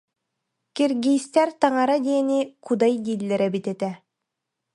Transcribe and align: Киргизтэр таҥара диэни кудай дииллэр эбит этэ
Киргизтэр 0.75 1.49
таҥара 1.59 1.97
диэни 2.05 2.39
кудай 2.65 2.93
дииллэр 3.05 3.41
эбит 3.47 3.65
этэ 3.73 3.91